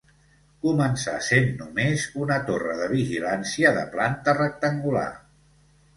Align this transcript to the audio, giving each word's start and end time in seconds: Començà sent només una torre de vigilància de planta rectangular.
Començà 0.67 1.13
sent 1.25 1.51
només 1.59 2.07
una 2.23 2.37
torre 2.49 2.79
de 2.79 2.87
vigilància 2.97 3.75
de 3.79 3.87
planta 3.95 4.39
rectangular. 4.43 5.09